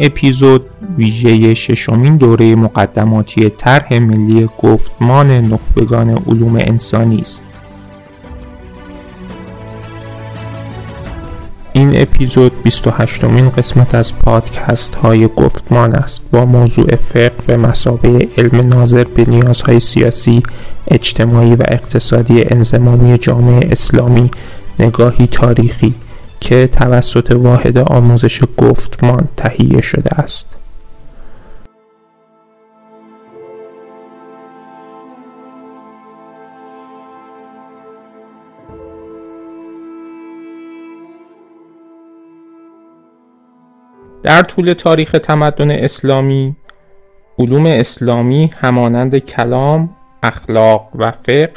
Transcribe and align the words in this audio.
اپیزود 0.00 0.66
ویژه 0.98 1.54
ششمین 1.54 2.16
دوره 2.16 2.54
مقدماتی 2.54 3.50
طرح 3.50 3.98
ملی 3.98 4.48
گفتمان 4.58 5.30
نخبگان 5.30 6.10
علوم 6.10 6.56
انسانی 6.56 7.20
است. 7.20 7.42
این 11.72 12.00
اپیزود 12.02 12.62
28 12.62 13.24
مین 13.24 13.50
قسمت 13.50 13.94
از 13.94 14.18
پادکست 14.18 14.94
های 14.94 15.28
گفتمان 15.36 15.94
است. 15.94 16.22
با 16.32 16.44
موضوع 16.44 16.96
فقه 16.96 17.32
به 17.46 17.56
مسابه 17.56 18.28
علم 18.38 18.68
ناظر 18.68 19.04
به 19.04 19.24
نیازهای 19.24 19.80
سیاسی، 19.80 20.42
اجتماعی 20.88 21.54
و 21.54 21.62
اقتصادی 21.68 22.44
انزمامی 22.44 23.18
جامعه 23.18 23.68
اسلامی 23.72 24.30
نگاهی 24.78 25.26
تاریخی. 25.26 25.94
که 26.44 26.66
توسط 26.66 27.30
واحد 27.30 27.78
آموزش 27.78 28.40
گفتمان 28.58 29.28
تهیه 29.36 29.80
شده 29.80 30.20
است. 30.20 30.46
در 44.22 44.42
طول 44.42 44.72
تاریخ 44.72 45.10
تمدن 45.10 45.70
اسلامی 45.70 46.56
علوم 47.38 47.66
اسلامی 47.66 48.50
همانند 48.56 49.18
کلام، 49.18 49.90
اخلاق 50.22 50.88
و 50.94 51.10
فقه 51.10 51.50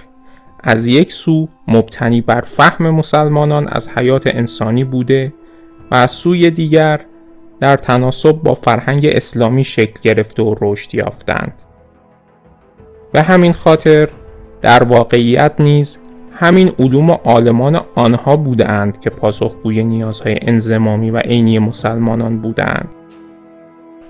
از 0.64 0.88
یک 0.88 1.14
سو 1.14 1.48
مبتنی 1.68 2.22
بر 2.22 2.42
فهم 2.42 2.90
مسلمانان 2.90 3.68
از 3.68 3.88
حیات 3.90 4.28
انسانی 4.28 4.84
بوده 4.84 5.34
و 5.92 5.96
از 5.96 6.12
سوی 6.12 6.52
دیگر 6.52 7.02
در 7.60 7.76
تناسب 7.76 8.32
با 8.32 8.54
فرهنگ 8.54 9.06
اسلامی 9.06 9.64
شکل 9.64 10.00
گرفته 10.02 10.44
و 10.44 10.56
رشد 10.62 10.96
یافتند. 10.96 11.54
به 13.12 13.22
همین 13.22 13.54
خاطر 13.54 14.10
در 14.62 14.84
واقعیت 14.84 15.52
نیز 15.60 16.00
همین 16.32 16.72
علوم 16.80 17.12
عالمان 17.12 17.82
آنها 17.96 18.38
بودند 18.38 19.00
که 19.00 19.10
پاسخگوی 19.10 19.84
نیازهای 19.84 20.38
انزمامی 20.42 21.12
و 21.12 21.18
عینی 21.18 21.60
مسلمانان 21.60 22.42
بودند. 22.42 22.90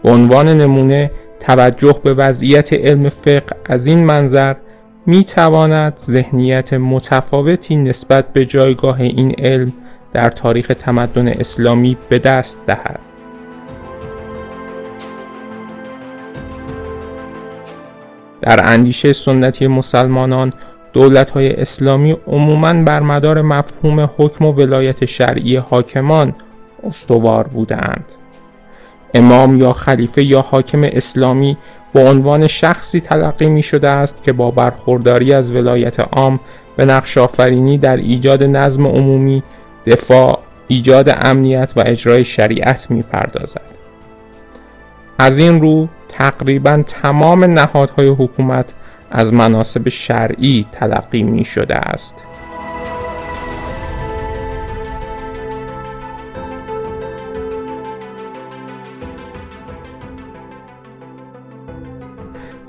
به 0.04 0.10
عنوان 0.10 0.48
نمونه 0.48 1.12
توجه 1.40 2.00
به 2.04 2.14
وضعیت 2.14 2.74
علم 2.74 3.10
فقه 3.10 3.56
از 3.66 3.88
این 3.88 4.06
منظر 4.06 4.56
می 5.10 5.24
تواند 5.24 5.94
ذهنیت 5.98 6.74
متفاوتی 6.74 7.76
نسبت 7.76 8.34
به 8.34 8.46
جایگاه 8.46 9.02
این 9.02 9.36
علم 9.38 9.74
در 10.14 10.30
تاریخ 10.30 10.68
تمدن 10.80 11.28
اسلامی 11.28 11.98
به 12.10 12.20
دست 12.20 12.58
دهد. 12.68 13.00
در 18.42 18.60
اندیشه 18.64 19.14
سنتی 19.14 19.68
مسلمانان 19.68 20.54
دولت 20.94 21.30
های 21.30 21.54
اسلامی 21.54 22.18
عموماً 22.28 22.74
بر 22.74 23.00
مدار 23.00 23.42
مفهوم 23.42 24.10
حکم 24.18 24.46
و 24.46 24.52
ولایت 24.52 25.06
شرعی 25.06 25.56
حاکمان 25.56 26.36
استوار 26.84 27.48
بودند. 27.48 28.06
امام 29.14 29.58
یا 29.58 29.74
خلیفه 29.74 30.24
یا 30.24 30.42
حاکم 30.42 30.82
اسلامی 30.84 31.58
به 31.94 32.04
عنوان 32.04 32.48
شخصی 32.48 33.00
تلقی 33.00 33.50
می 33.50 33.64
شده 33.64 33.90
است 33.90 34.24
که 34.24 34.34
با 34.34 34.52
برخورداری 34.52 35.34
از 35.34 35.52
ولایت 35.52 36.00
عام 36.00 36.40
به 36.78 36.86
نقش 36.86 37.18
آفرینی 37.18 37.78
در 37.78 37.98
ایجاد 37.98 38.44
نظم 38.44 38.88
عمومی، 38.88 39.44
دفاع، 39.86 40.40
ایجاد 40.68 41.18
امنیت 41.26 41.70
و 41.76 41.84
اجرای 41.86 42.24
شریعت 42.24 42.92
می 42.92 43.02
پردازد. 43.02 43.62
از 45.20 45.38
این 45.38 45.62
رو 45.62 45.88
تقریبا 46.10 46.84
تمام 46.88 47.44
نهادهای 47.44 48.08
حکومت 48.08 48.66
از 49.12 49.34
مناسب 49.34 49.90
شرعی 49.90 50.66
تلقی 50.72 51.24
می 51.24 51.46
شده 51.46 51.76
است. 51.76 52.16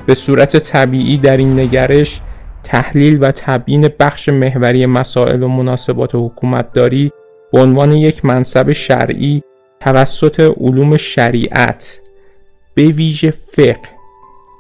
به 0.09 0.15
صورت 0.15 0.57
طبیعی 0.57 1.17
در 1.17 1.37
این 1.37 1.61
نگرش 1.61 2.21
تحلیل 2.65 3.19
و 3.25 3.33
تبیین 3.33 3.89
بخش 4.01 4.29
محوری 4.29 4.87
مسائل 4.87 5.43
و 5.43 5.49
مناسبات 5.49 6.11
حکومتداری 6.15 7.13
به 7.53 7.61
عنوان 7.61 7.93
یک 7.93 8.25
منصب 8.25 8.73
شرعی 8.73 9.43
توسط 9.81 10.41
علوم 10.41 10.97
شریعت 10.97 12.01
به 12.75 12.83
ویژه 12.83 13.31
فقه 13.31 13.89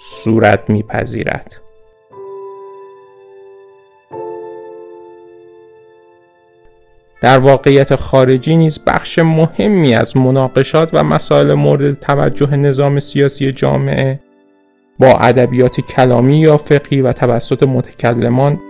صورت 0.00 0.70
میپذیرد. 0.70 1.56
در 7.22 7.38
واقعیت 7.38 7.97
خارجی 7.97 8.56
نیز 8.56 8.78
بخش 8.87 9.19
مهمی 9.19 9.94
از 9.94 10.16
مناقشات 10.16 10.91
و 10.92 11.04
مسائل 11.04 11.54
مورد 11.54 12.00
توجه 12.00 12.56
نظام 12.56 13.00
سیاسی 13.00 13.53
جامعه 13.53 14.20
با 14.98 15.12
ادبیات 15.12 15.81
کلامی 15.81 16.36
یا 16.36 16.56
فقهی 16.56 17.00
و 17.00 17.12
توسط 17.12 17.62
متکلمان 17.62 18.60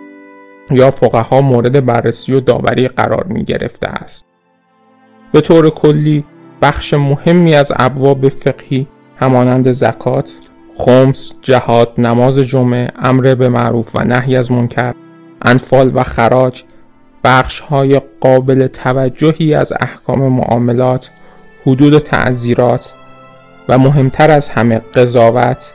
یا 0.70 0.90
فقها 0.90 1.40
مورد 1.40 1.86
بررسی 1.86 2.32
و 2.32 2.40
داوری 2.40 2.88
قرار 2.88 3.24
می 3.24 3.44
گرفته 3.44 3.88
است. 3.88 4.24
به 5.32 5.40
طور 5.40 5.70
کلی 5.70 6.24
بخش 6.62 6.94
مهمی 6.94 7.54
از 7.54 7.72
ابواب 7.76 8.28
فقهی 8.28 8.86
همانند 9.16 9.72
زکات، 9.72 10.32
خمس، 10.78 11.32
جهاد، 11.42 11.92
نماز 11.98 12.38
جمعه، 12.38 12.90
امر 13.02 13.34
به 13.34 13.48
معروف 13.48 13.96
و 13.96 14.04
نهی 14.04 14.36
از 14.36 14.52
منکر، 14.52 14.94
انفال 15.42 15.92
و 15.94 16.02
خراج 16.02 16.62
بخش 17.24 17.60
های 17.60 18.00
قابل 18.20 18.66
توجهی 18.66 19.54
از 19.54 19.72
احکام 19.80 20.32
معاملات، 20.32 21.10
حدود 21.66 21.94
و 21.94 22.00
تعذیرات 22.00 22.94
و 23.68 23.78
مهمتر 23.78 24.30
از 24.30 24.48
همه 24.48 24.78
قضاوت 24.78 25.74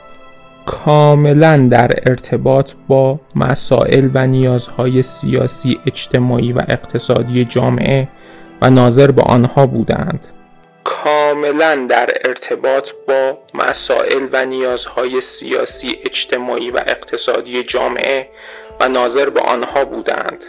کاملا 0.66 1.68
در 1.70 1.90
ارتباط 2.06 2.72
با 2.88 3.20
مسائل 3.34 4.10
و 4.14 4.26
نیازهای 4.26 5.02
سیاسی، 5.02 5.80
اجتماعی 5.86 6.52
و 6.52 6.58
اقتصادی 6.68 7.44
جامعه 7.44 8.08
و 8.62 8.70
ناظر 8.70 9.10
به 9.10 9.22
آنها 9.22 9.66
بودند. 9.66 10.26
کاملا 10.84 11.86
در 11.90 12.08
ارتباط 12.24 12.88
با 13.08 13.38
مسائل 13.54 14.28
و 14.32 14.46
نیازهای 14.46 15.20
سیاسی، 15.20 15.96
اجتماعی 16.04 16.70
و 16.70 16.76
اقتصادی 16.86 17.62
جامعه 17.62 18.28
و 18.80 18.88
ناظر 18.88 19.30
به 19.30 19.40
آنها 19.40 19.84
بودند. 19.84 20.44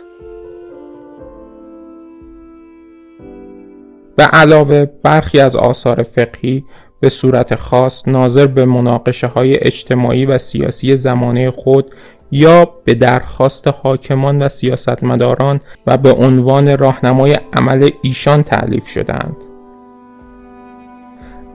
به 4.18 4.24
علاوه 4.24 4.86
برخی 5.04 5.40
از 5.40 5.56
آثار 5.56 6.04
فقهی 6.04 6.64
به 7.00 7.10
صورت 7.10 7.56
خاص 7.56 8.08
ناظر 8.08 8.48
به 8.48 8.66
مناقشه 8.66 9.28
های 9.28 9.56
اجتماعی 9.62 10.26
و 10.26 10.38
سیاسی 10.38 10.98
زمانه 10.98 11.52
خود 11.52 11.96
یا 12.32 12.66
به 12.86 12.94
درخواست 12.94 13.68
حاکمان 13.68 14.42
و 14.42 14.50
سیاستمداران 14.50 15.60
و 15.88 15.98
به 15.98 16.12
عنوان 16.12 16.78
راهنمای 16.78 17.36
عمل 17.54 17.90
ایشان 18.02 18.44
تعلیف 18.44 18.88
شدند. 18.88 19.36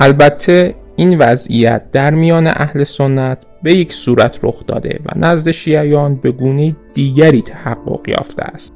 البته 0.01 0.75
این 0.97 1.19
وضعیت 1.19 1.91
در 1.93 2.11
میان 2.11 2.47
اهل 2.47 2.85
سنت 2.85 3.47
به 3.63 3.77
یک 3.77 3.93
صورت 3.93 4.39
رخ 4.43 4.67
داده 4.67 5.01
و 5.07 5.19
نزد 5.19 5.51
شیعیان 5.51 6.15
به 6.15 6.31
گونه 6.31 6.77
دیگری 6.95 7.43
تحقق 7.43 8.09
یافته 8.09 8.43
است. 8.43 8.73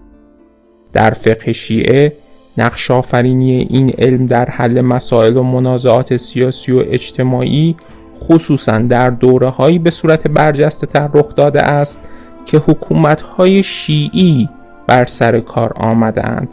در 0.92 1.10
فقه 1.10 1.52
شیعه 1.52 2.12
نقش 2.58 2.90
آفرینی 2.90 3.66
این 3.70 3.94
علم 3.98 4.26
در 4.26 4.50
حل 4.50 4.80
مسائل 4.80 5.36
و 5.36 5.42
منازعات 5.42 6.16
سیاسی 6.16 6.72
و 6.72 6.82
اجتماعی 6.86 7.76
خصوصا 8.20 8.78
در 8.78 9.10
دوره 9.10 9.48
هایی 9.48 9.78
به 9.78 9.90
صورت 9.90 10.28
برجسته 10.28 10.86
تر 10.86 11.10
رخ 11.14 11.34
داده 11.34 11.62
است 11.62 12.00
که 12.44 12.58
حکومت 12.58 13.22
های 13.22 13.62
شیعی 13.62 14.48
بر 14.86 15.04
سر 15.04 15.40
کار 15.40 15.72
آمدند 15.76 16.48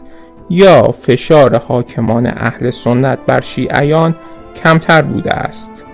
یا 0.50 0.82
فشار 0.82 1.58
حاکمان 1.58 2.26
اهل 2.26 2.70
سنت 2.70 3.18
بر 3.26 3.40
شیعیان 3.40 4.14
کمتر 4.54 5.02
بوده 5.02 5.34
است. 5.34 5.84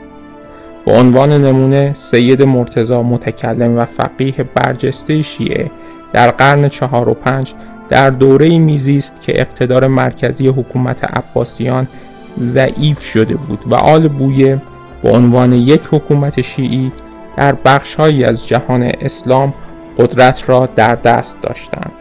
به 0.85 0.93
عنوان 0.93 1.33
نمونه 1.33 1.95
سید 1.95 2.43
مرتزا 2.43 3.03
متکلم 3.03 3.79
و 3.79 3.85
فقیه 3.85 4.35
برجسته 4.55 5.23
شیعه 5.23 5.71
در 6.13 6.31
قرن 6.31 6.69
چهار 6.69 7.09
و 7.09 7.15
پنج 7.15 7.55
در 7.91 8.11
دوره 8.11 8.59
میزیست 8.59 9.21
که 9.21 9.41
اقتدار 9.41 9.87
مرکزی 9.87 10.49
حکومت 10.49 11.05
عباسیان 11.05 11.89
ضعیف 12.41 13.01
شده 13.01 13.35
بود 13.35 13.59
و 13.67 13.75
آل 13.75 14.09
بویه 14.09 14.63
به 15.03 15.11
عنوان 15.11 15.53
یک 15.53 15.83
حکومت 15.91 16.41
شیعی 16.41 16.93
در 17.37 17.53
بخشهایی 17.65 18.25
از 18.25 18.47
جهان 18.47 18.83
اسلام 18.83 19.55
قدرت 19.99 20.49
را 20.49 20.69
در 20.77 20.95
دست 20.95 21.37
داشتند. 21.43 21.93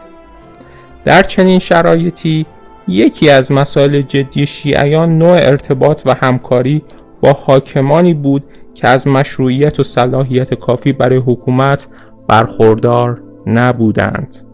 در 1.05 1.21
چنین 1.21 1.59
شرایطی 1.59 2.45
یکی 2.87 3.29
از 3.29 3.51
مسائل 3.51 4.01
جدی 4.01 4.47
شیعیان 4.47 5.17
نوع 5.17 5.31
ارتباط 5.31 6.01
و 6.05 6.13
همکاری 6.13 6.81
با 7.21 7.33
حاکمانی 7.33 8.13
بود 8.13 8.43
که 8.73 8.87
از 8.87 9.07
مشروعیت 9.07 9.79
و 9.79 9.83
صلاحیت 9.83 10.53
کافی 10.53 10.91
برای 10.91 11.17
حکومت 11.17 11.87
برخوردار 12.27 13.21
نبودند. 13.45 14.46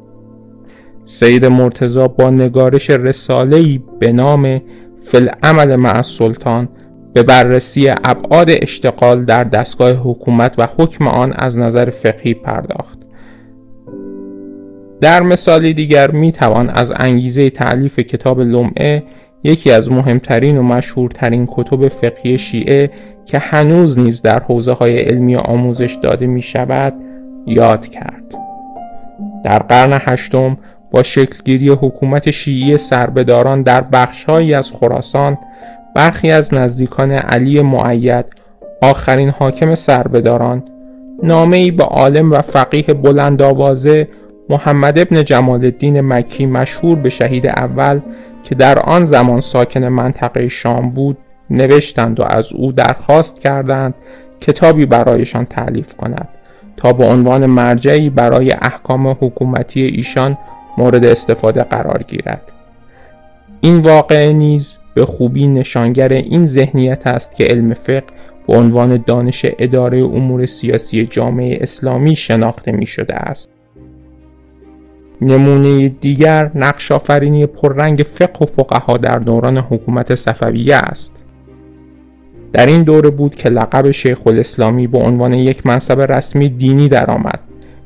سید 1.05 1.45
مرتزا 1.45 2.07
با 2.07 2.29
نگارش 2.29 2.89
رساله‌ای 2.89 3.81
به 3.99 4.11
نام 4.11 4.61
فل 5.01 5.29
عمل 5.43 5.75
مع 5.75 6.01
سلطان 6.01 6.69
به 7.13 7.23
بررسی 7.23 7.89
ابعاد 7.89 8.47
اشتغال 8.49 9.25
در 9.25 9.43
دستگاه 9.43 9.91
حکومت 9.91 10.55
و 10.57 10.67
حکم 10.77 11.07
آن 11.07 11.33
از 11.33 11.57
نظر 11.57 11.89
فقهی 11.89 12.33
پرداخت. 12.33 12.97
در 15.01 15.23
مثالی 15.23 15.73
دیگر 15.73 16.11
می 16.11 16.31
توان 16.31 16.69
از 16.69 16.93
انگیزه 16.95 17.49
تعلیف 17.49 17.99
کتاب 17.99 18.39
لمعه 18.39 19.03
یکی 19.43 19.71
از 19.71 19.91
مهمترین 19.91 20.57
و 20.57 20.61
مشهورترین 20.61 21.47
کتب 21.51 21.87
فقهی 21.87 22.37
شیعه 22.37 22.91
که 23.25 23.37
هنوز 23.37 23.99
نیز 23.99 24.21
در 24.21 24.43
حوزه 24.43 24.71
های 24.71 24.97
علمی 24.97 25.35
آموزش 25.35 25.97
داده 26.03 26.27
می 26.27 26.41
شود 26.41 26.93
یاد 27.47 27.87
کرد. 27.87 28.23
در 29.43 29.59
قرن 29.59 29.99
هشتم 30.01 30.57
با 30.93 31.03
شکلگیری 31.03 31.69
حکومت 31.69 32.31
شیعی 32.31 32.77
سربداران 32.77 33.61
در 33.61 33.81
بخشهایی 33.81 34.53
از 34.53 34.71
خراسان 34.71 35.37
برخی 35.95 36.31
از 36.31 36.53
نزدیکان 36.53 37.11
علی 37.11 37.61
معید 37.61 38.25
آخرین 38.81 39.29
حاکم 39.29 39.75
سربداران 39.75 40.63
نامه 41.23 41.57
ای 41.57 41.71
به 41.71 41.83
عالم 41.83 42.31
و 42.31 42.41
فقیه 42.41 42.83
بلند 42.83 43.41
آوازه 43.41 44.07
محمد 44.49 44.99
ابن 44.99 45.23
جمال 45.23 45.65
الدین 45.65 46.01
مکی 46.01 46.45
مشهور 46.45 46.95
به 46.95 47.09
شهید 47.09 47.47
اول 47.47 47.99
که 48.43 48.55
در 48.55 48.79
آن 48.79 49.05
زمان 49.05 49.39
ساکن 49.39 49.83
منطقه 49.83 50.47
شام 50.47 50.89
بود 50.89 51.17
نوشتند 51.49 52.19
و 52.19 52.23
از 52.23 52.53
او 52.53 52.71
درخواست 52.71 53.39
کردند 53.39 53.93
کتابی 54.41 54.85
برایشان 54.85 55.45
تعلیف 55.45 55.93
کند 55.93 56.27
تا 56.77 56.93
به 56.93 57.05
عنوان 57.05 57.45
مرجعی 57.45 58.09
برای 58.09 58.51
احکام 58.61 59.07
حکومتی 59.07 59.81
ایشان 59.81 60.37
مورد 60.77 61.05
استفاده 61.05 61.63
قرار 61.63 62.03
گیرد. 62.07 62.41
این 63.61 63.77
واقعه 63.79 64.33
نیز 64.33 64.77
به 64.93 65.05
خوبی 65.05 65.47
نشانگر 65.47 66.13
این 66.13 66.45
ذهنیت 66.45 67.07
است 67.07 67.35
که 67.35 67.43
علم 67.43 67.73
فقه 67.73 68.03
به 68.47 68.55
عنوان 68.55 69.03
دانش 69.07 69.45
اداره 69.59 70.03
امور 70.03 70.45
سیاسی 70.45 71.05
جامعه 71.05 71.57
اسلامی 71.61 72.15
شناخته 72.15 72.71
می 72.71 72.85
شده 72.85 73.15
است. 73.15 73.49
نمونه 75.21 75.89
دیگر 75.89 76.51
نقش 76.55 76.91
آفرینی 76.91 77.45
پررنگ 77.45 78.05
فقه 78.13 78.45
و 78.45 78.45
فقها 78.45 78.97
در 78.97 79.19
دوران 79.19 79.57
حکومت 79.57 80.15
صفویه 80.15 80.75
است. 80.75 81.13
در 82.53 82.65
این 82.65 82.83
دوره 82.83 83.09
بود 83.09 83.35
که 83.35 83.49
لقب 83.49 83.91
شیخ 83.91 84.27
الاسلامی 84.27 84.87
به 84.87 84.97
عنوان 84.97 85.33
یک 85.33 85.65
منصب 85.65 86.11
رسمی 86.11 86.49
دینی 86.49 86.89
درآمد. 86.89 87.39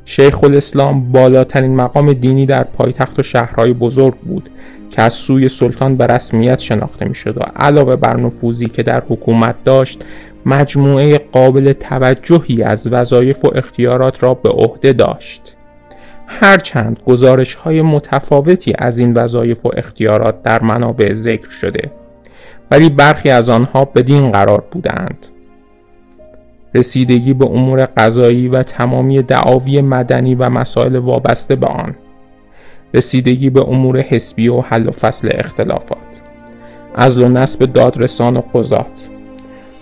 شیخ 0.10 0.44
الاسلام 0.44 1.12
بالاترین 1.12 1.76
مقام 1.76 2.14
دینی 2.14 2.46
در 2.46 2.64
پایتخت 2.64 3.20
و 3.20 3.24
شهرهای 3.24 3.74
بزرگ 3.74 4.16
بود 4.16 4.50
که 4.90 5.02
از 5.02 5.14
سوی 5.14 5.50
سلطان 5.50 5.98
به 5.98 6.08
رسمیت 6.08 6.60
شناخته 6.60 7.06
می 7.06 7.16
شد 7.16 7.38
و 7.38 7.42
علاوه 7.56 7.96
بر 7.96 8.18
نفوذی 8.18 8.66
که 8.66 8.84
در 8.84 9.04
حکومت 9.10 9.56
داشت 9.66 10.04
مجموعه 10.46 11.18
قابل 11.18 11.74
توجهی 11.74 12.64
از 12.64 12.88
وظایف 12.88 13.46
و 13.46 13.52
اختیارات 13.56 14.24
را 14.24 14.34
به 14.34 14.50
عهده 14.50 14.94
داشت. 14.94 15.56
هرچند 16.28 17.00
گزارش 17.06 17.56
های 17.56 17.82
متفاوتی 17.82 18.74
از 18.78 18.98
این 18.98 19.14
وظایف 19.14 19.66
و 19.66 19.70
اختیارات 19.78 20.44
در 20.44 20.64
منابع 20.64 21.14
ذکر 21.14 21.50
شده 21.50 21.92
ولی 22.72 22.90
برخی 22.90 23.30
از 23.30 23.50
آنها 23.50 23.86
بدین 23.86 24.32
قرار 24.32 24.64
بودند. 24.72 25.26
رسیدگی 26.76 27.34
به 27.34 27.46
امور 27.46 27.86
قضایی 27.86 28.48
و 28.48 28.64
تمامی 28.64 29.22
دعاوی 29.22 29.82
مدنی 29.82 30.36
و 30.36 30.50
مسائل 30.50 30.96
وابسته 30.96 31.56
به 31.56 31.68
آن. 31.68 31.96
رسیدگی 32.94 33.50
به 33.50 33.62
امور 33.62 34.00
حسبی 34.00 34.48
و 34.48 34.62
حل 34.62 34.88
و 34.88 34.92
فصل 34.92 35.30
اختلافات. 35.32 35.98
از 36.96 37.18
و 37.18 37.30
نصب 37.30 37.66
دادرسان 37.66 38.38
و 38.38 38.42
قضات. 38.54 39.10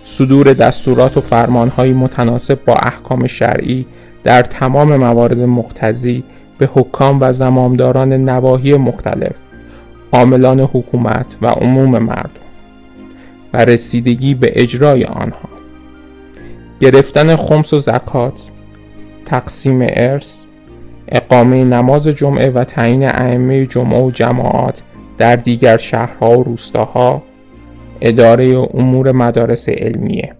صدور 0.04 0.52
دستورات 0.52 1.16
و 1.16 1.20
فرمانهایی 1.20 1.92
متناسب 1.92 2.58
با 2.64 2.74
احکام 2.74 3.26
شرعی 3.26 3.86
در 4.24 4.42
تمام 4.42 4.96
موارد 4.96 5.38
مقتضی 5.38 6.24
به 6.58 6.70
حکام 6.74 7.18
و 7.20 7.32
زمامداران 7.32 8.12
نواحی 8.12 8.74
مختلف 8.74 9.34
عاملان 10.12 10.60
حکومت 10.60 11.36
و 11.42 11.46
عموم 11.46 11.98
مردم 11.98 12.30
و 13.54 13.64
رسیدگی 13.64 14.34
به 14.34 14.52
اجرای 14.54 15.04
آنها. 15.04 15.55
گرفتن 16.80 17.36
خمس 17.36 17.72
و 17.72 17.78
زکات 17.78 18.50
تقسیم 19.24 19.78
ارث 19.88 20.44
اقامه 21.08 21.64
نماز 21.64 22.08
جمعه 22.08 22.50
و 22.50 22.64
تعیین 22.64 23.08
ائمه 23.08 23.66
جمعه 23.66 24.02
و 24.02 24.10
جماعات 24.10 24.82
در 25.18 25.36
دیگر 25.36 25.76
شهرها 25.76 26.38
و 26.38 26.42
روستاها 26.42 27.22
اداره 28.00 28.68
امور 28.74 29.12
مدارس 29.12 29.68
علمیه. 29.68 30.32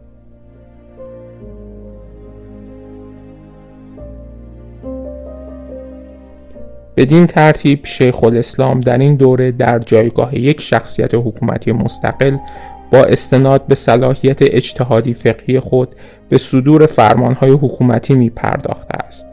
بدین 6.96 7.26
ترتیب 7.26 7.80
شیخ 7.84 8.24
الاسلام 8.24 8.80
در 8.80 8.98
این 8.98 9.16
دوره 9.16 9.52
در 9.52 9.78
جایگاه 9.78 10.38
یک 10.38 10.60
شخصیت 10.60 11.14
حکومتی 11.14 11.72
مستقل 11.72 12.36
با 12.92 12.98
استناد 12.98 13.66
به 13.66 13.74
صلاحیت 13.74 14.38
اجتهادی 14.40 15.14
فقهی 15.14 15.60
خود 15.60 15.88
به 16.28 16.38
صدور 16.38 16.86
فرمانهای 16.86 17.50
حکومتی 17.50 18.14
می 18.14 18.30
پرداخته 18.30 18.94
است. 18.94 19.28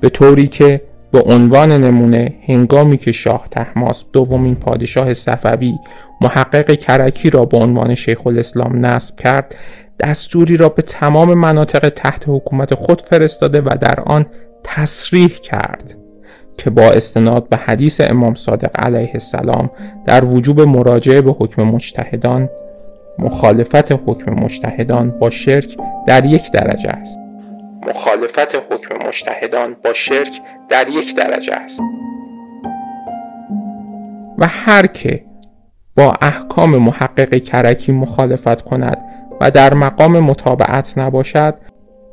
به 0.00 0.08
طوری 0.08 0.46
که 0.46 0.80
به 1.12 1.20
عنوان 1.20 1.72
نمونه 1.72 2.34
هنگامی 2.48 2.96
که 2.96 3.12
شاه 3.12 3.48
تحماس 3.50 4.04
دومین 4.12 4.54
پادشاه 4.54 5.14
صفوی 5.14 5.74
محقق 6.20 6.74
کرکی 6.74 7.30
را 7.30 7.44
به 7.44 7.56
عنوان 7.56 7.94
شیخ 7.94 8.26
الاسلام 8.26 8.86
نصب 8.86 9.16
کرد 9.16 9.54
دستوری 10.04 10.56
را 10.56 10.68
به 10.68 10.82
تمام 10.82 11.34
مناطق 11.34 11.88
تحت 11.88 12.24
حکومت 12.26 12.74
خود 12.74 13.02
فرستاده 13.02 13.60
و 13.60 13.68
در 13.80 14.00
آن 14.06 14.26
تصریح 14.64 15.28
کرد 15.28 15.96
که 16.56 16.70
با 16.70 16.82
استناد 16.82 17.48
به 17.48 17.56
حدیث 17.56 18.00
امام 18.00 18.34
صادق 18.34 18.70
علیه 18.74 19.10
السلام 19.14 19.70
در 20.06 20.24
وجوب 20.24 20.60
مراجعه 20.60 21.20
به 21.20 21.32
حکم 21.32 21.62
مجتهدان 21.62 22.48
مخالفت 23.20 23.92
حکم 23.92 24.32
مجتهدان 24.32 25.10
با 25.10 25.30
شرک 25.30 25.76
در 26.06 26.24
یک 26.24 26.52
درجه 26.52 26.88
است. 26.88 27.18
مخالفت 27.86 28.54
حکم 28.70 29.08
مجتهدان 29.08 29.76
با 29.84 29.92
شرک 29.94 30.40
در 30.68 30.88
یک 30.88 31.16
درجه 31.16 31.52
است. 31.52 31.80
و 34.38 34.46
هر 34.46 34.86
که 34.86 35.24
با 35.96 36.12
احکام 36.22 36.76
محقق 36.76 37.34
کرکی 37.34 37.92
مخالفت 37.92 38.62
کند 38.62 38.98
و 39.40 39.50
در 39.50 39.74
مقام 39.74 40.20
مطابعت 40.20 40.98
نباشد 40.98 41.54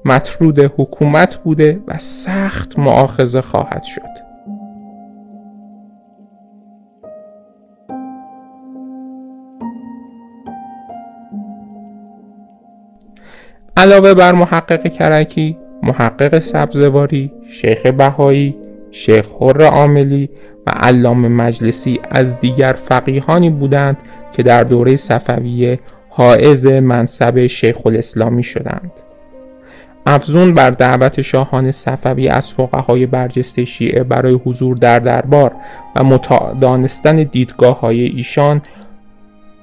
مطرود 0.06 0.60
حکومت 0.60 1.36
بوده 1.36 1.80
و 1.88 1.98
سخت 1.98 2.80
معاخذه 2.80 3.42
خواهد 3.42 3.84
شد. 3.84 4.27
علاوه 13.78 14.14
بر 14.14 14.32
محقق 14.32 14.88
کرکی 14.88 15.58
محقق 15.84 16.40
سبزواری 16.40 17.32
شیخ 17.50 17.86
بهایی 17.86 18.56
شیخ 18.92 19.28
حر 19.42 19.62
عاملی 19.62 20.30
و 20.68 20.72
علام 20.72 21.28
مجلسی 21.28 22.00
از 22.12 22.40
دیگر 22.40 22.74
فقیهانی 22.74 23.50
بودند 23.50 23.98
که 24.32 24.44
در 24.44 24.64
دوره 24.64 24.96
صفویه 24.96 25.80
حائز 26.10 26.68
منصب 26.68 27.48
شیخ 27.48 27.88
الاسلامی 27.88 28.44
شدند. 28.44 28.92
افزون 30.06 30.54
بر 30.54 30.70
دعوت 30.70 31.22
شاهان 31.22 31.72
صفوی 31.72 32.28
از 32.28 32.54
فقهای 32.54 33.06
برجسته 33.06 33.66
شیعه 33.66 34.04
برای 34.04 34.34
حضور 34.46 34.76
در 34.78 35.00
دربار 35.00 35.52
و 35.96 36.04
متعادانستن 36.04 37.24
دیدگاه 37.24 37.80
های 37.80 38.06
ایشان 38.06 38.62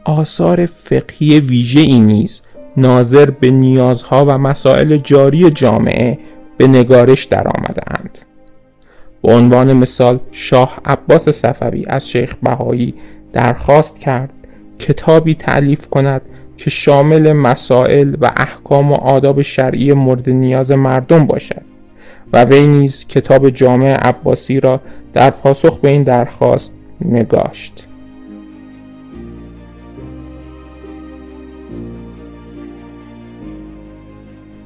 آثار 0.04 0.66
فقهی 0.66 1.40
ویژه 1.40 1.80
ای 1.80 2.00
نیز 2.00 2.42
ناظر 2.76 3.30
به 3.30 3.50
نیازها 3.50 4.24
و 4.28 4.38
مسائل 4.38 4.96
جاری 4.96 5.50
جامعه 5.50 6.18
به 6.56 6.66
نگارش 6.68 7.24
درآمدهاند. 7.24 8.18
به 9.22 9.32
عنوان 9.32 9.72
مثال 9.72 10.20
شاه 10.32 10.80
عباس 10.84 11.28
صفوی 11.28 11.84
از 11.86 12.10
شیخ 12.10 12.34
بهایی 12.42 12.94
درخواست 13.32 13.98
کرد 13.98 14.32
کتابی 14.78 15.34
تعلیف 15.34 15.86
کند 15.86 16.22
که 16.56 16.70
شامل 16.70 17.32
مسائل 17.32 18.16
و 18.20 18.32
احکام 18.36 18.92
و 18.92 18.94
آداب 18.94 19.42
شرعی 19.42 19.92
مورد 19.92 20.30
نیاز 20.30 20.70
مردم 20.70 21.26
باشد 21.26 21.62
و 22.32 22.44
وی 22.44 22.66
نیز 22.66 23.06
کتاب 23.06 23.50
جامع 23.50 23.94
عباسی 23.94 24.60
را 24.60 24.80
در 25.14 25.30
پاسخ 25.30 25.78
به 25.78 25.88
این 25.88 26.02
درخواست 26.02 26.72
نگاشت 27.00 27.88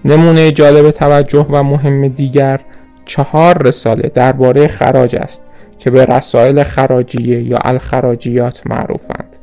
نمونه 0.05 0.51
جالب 0.51 0.91
توجه 0.91 1.47
و 1.51 1.63
مهم 1.63 2.09
دیگر 2.09 2.61
چهار 3.05 3.63
رساله 3.63 4.11
درباره 4.15 4.69
خراج 4.69 5.17
است 5.17 5.43
که 5.79 5.91
به 5.91 6.05
رسائل 6.05 6.63
خراجیه 6.63 7.43
یا 7.43 7.59
الخراجیات 7.65 8.63
معروفند. 8.67 9.37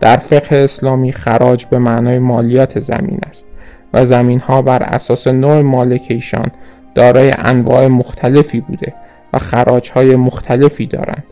در 0.00 0.16
فقه 0.16 0.56
اسلامی 0.56 1.12
خراج 1.12 1.66
به 1.66 1.78
معنای 1.78 2.18
مالیات 2.18 2.80
زمین 2.80 3.18
است 3.30 3.46
و 3.94 4.04
زمین 4.04 4.40
ها 4.40 4.62
بر 4.62 4.82
اساس 4.82 5.26
نوع 5.26 5.62
مالکیشان 5.62 6.50
دارای 6.94 7.32
انواع 7.38 7.86
مختلفی 7.86 8.60
بوده 8.60 8.94
و 9.32 9.38
خراج 9.38 9.90
های 9.90 10.16
مختلفی 10.16 10.86
دارند. 10.86 11.24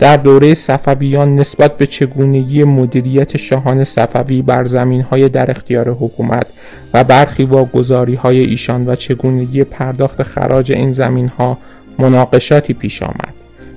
در 0.00 0.16
دوره 0.16 0.54
صفویان 0.54 1.36
نسبت 1.36 1.76
به 1.76 1.86
چگونگی 1.86 2.64
مدیریت 2.64 3.36
شاهان 3.36 3.84
صفوی 3.84 4.42
بر 4.42 4.64
زمین 4.64 5.02
های 5.02 5.28
در 5.28 5.50
اختیار 5.50 5.90
حکومت 5.90 6.46
و 6.94 7.04
برخی 7.04 7.44
واگذاری 7.44 8.14
های 8.14 8.40
ایشان 8.40 8.86
و 8.86 8.94
چگونگی 8.94 9.64
پرداخت 9.64 10.22
خراج 10.22 10.72
این 10.72 10.92
زمین 10.92 11.28
ها 11.28 11.58
مناقشاتی 11.98 12.74
پیش 12.74 13.02
آمد 13.02 13.34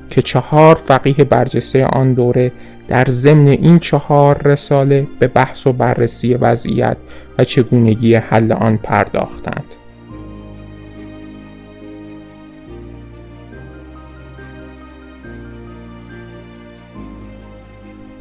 که 0.10 0.22
چهار 0.22 0.76
فقیه 0.76 1.26
برجسته 1.26 1.86
آن 1.86 2.14
دوره 2.14 2.52
در 2.88 3.06
ضمن 3.10 3.48
این 3.48 3.80
چهار 3.80 4.42
رساله 4.46 5.08
به 5.20 5.28
بحث 5.28 5.68
و 5.68 5.74
بررسی 5.74 6.34
وضعیت 6.34 6.98
و 7.40 7.44
چگونگی 7.44 8.16
حل 8.16 8.52
آن 8.52 8.78
پرداختند. 8.78 9.83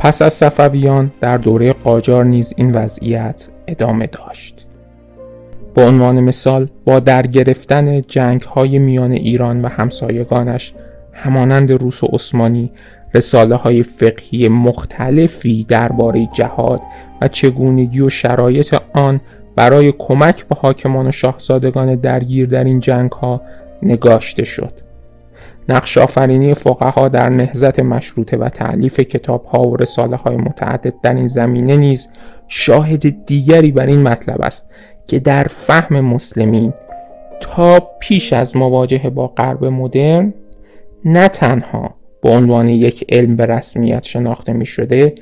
پس 0.03 0.23
از 0.23 0.33
صفویان 0.33 1.13
در 1.21 1.37
دوره 1.37 1.73
قاجار 1.73 2.25
نیز 2.25 2.53
این 2.57 2.71
وضعیت 2.71 3.49
ادامه 3.67 4.07
داشت. 4.07 4.67
به 5.75 5.85
عنوان 5.85 6.21
مثال 6.21 6.69
با 6.85 7.01
در 7.01 7.27
گرفتن 7.27 8.01
جنگ 8.01 8.43
های 8.43 8.79
میان 8.79 9.13
ایران 9.13 9.63
و 9.63 9.69
همسایگانش 9.69 10.75
همانند 11.13 11.73
روس 11.73 12.05
و 12.05 12.07
عثمانی 12.07 12.71
رساله 13.15 13.55
های 13.55 13.83
فقهی 13.83 14.49
مختلفی 14.49 15.67
درباره 15.69 16.29
جهاد 16.33 16.81
و 17.21 17.29
چگونگی 17.29 18.01
و 18.01 18.09
شرایط 18.09 18.77
آن 18.95 19.21
برای 19.57 19.93
کمک 19.99 20.45
به 20.45 20.55
حاکمان 20.55 21.07
و 21.07 21.13
شاهزادگان 21.13 21.95
درگیر 21.95 22.49
در 22.49 22.65
این 22.65 22.81
جنگ 22.81 23.13
ها 23.13 23.41
نگاشته 23.83 24.45
شد. 24.45 24.73
نقش 25.69 25.99
آفرینی 25.99 26.55
فقها 26.55 27.09
در 27.09 27.29
نهزت 27.29 27.81
مشروطه 27.81 28.37
و 28.37 28.49
تعلیف 28.49 29.01
کتاب 29.01 29.45
ها 29.45 29.69
و 29.69 29.77
رساله 29.77 30.17
های 30.17 30.37
متعدد 30.37 30.95
در 31.03 31.15
این 31.15 31.27
زمینه 31.27 31.77
نیز 31.77 32.09
شاهد 32.49 33.27
دیگری 33.27 33.73
بر 33.73 33.87
این 33.87 34.03
مطلب 34.03 34.43
است 34.43 34.67
که 35.07 35.19
در 35.19 35.45
فهم 35.45 36.01
مسلمین 36.01 36.73
تا 37.41 37.89
پیش 38.01 38.33
از 38.33 38.57
مواجهه 38.57 39.11
با 39.11 39.27
غرب 39.27 39.65
مدرن 39.65 40.35
نه 41.05 41.29
تنها 41.29 41.95
به 42.23 42.29
عنوان 42.31 42.69
یک 42.69 43.05
علم 43.09 43.37
به 43.37 43.47
رسمیت 43.47 44.03
شناخته 44.03 44.53
می 44.53 44.67
شده 44.67 45.15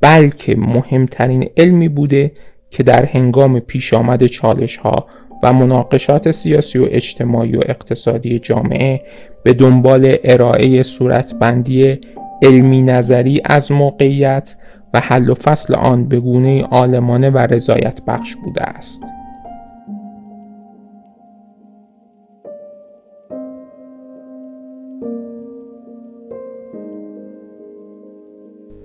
بلکه 0.00 0.56
مهمترین 0.56 1.48
علمی 1.56 1.88
بوده 1.88 2.32
که 2.70 2.82
در 2.82 3.04
هنگام 3.04 3.60
پیش 3.60 3.94
آمد 3.94 4.26
چالش 4.26 4.76
ها 4.76 5.06
و 5.42 5.52
مناقشات 5.52 6.30
سیاسی 6.30 6.78
و 6.78 6.86
اجتماعی 6.90 7.56
و 7.56 7.60
اقتصادی 7.66 8.38
جامعه 8.38 9.00
به 9.42 9.52
دنبال 9.52 10.16
ارائه 10.24 10.82
صورتبندی 10.82 11.98
علمی 12.42 12.82
نظری 12.82 13.40
از 13.44 13.72
موقعیت 13.72 14.56
و 14.94 15.00
حل 15.00 15.30
و 15.30 15.34
فصل 15.34 15.74
آن 15.74 16.08
به 16.08 16.20
گونه 16.20 16.62
عالمانه 16.62 17.30
و 17.30 17.38
رضایت 17.38 18.00
بخش 18.06 18.36
بوده 18.44 18.62
است. 18.62 19.02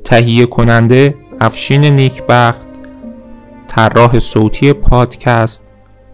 تهیه 0.04 0.46
کننده 0.46 1.16
افشین 1.42 1.86
نیکبخت 1.86 2.68
طراح 3.68 4.20
صوتی 4.20 4.74
پادکست 4.74 5.64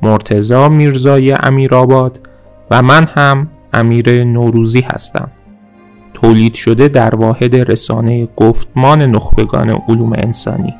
مرتزا 0.03 0.69
میرزای 0.69 1.31
امیرآباد 1.31 2.19
و 2.71 2.81
من 2.81 3.03
هم 3.03 3.47
امیر 3.73 4.23
نوروزی 4.23 4.81
هستم. 4.81 5.31
تولید 6.13 6.53
شده 6.53 6.87
در 6.87 7.15
واحد 7.15 7.55
رسانه 7.71 8.27
گفتمان 8.35 9.01
نخبگان 9.01 9.69
علوم 9.69 10.13
انسانی. 10.13 10.75